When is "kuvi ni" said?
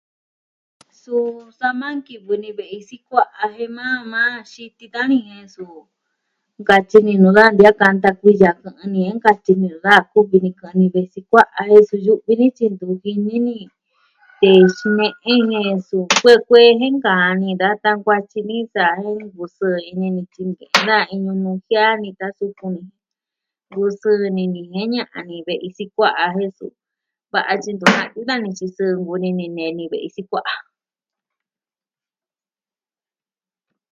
10.11-10.51